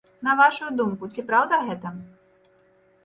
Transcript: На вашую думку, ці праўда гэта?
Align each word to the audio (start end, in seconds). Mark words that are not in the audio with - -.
На 0.27 0.33
вашую 0.39 0.69
думку, 0.79 1.09
ці 1.17 1.25
праўда 1.29 1.61
гэта? 1.71 1.95